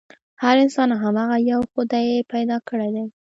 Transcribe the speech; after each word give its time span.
هر 0.43 0.55
انسان 0.63 0.89
هماغه 1.03 1.35
يوه 1.51 1.65
خدای 1.73 2.09
پيدا 2.31 2.57
کړی 2.69 2.89
دی. 2.95 3.05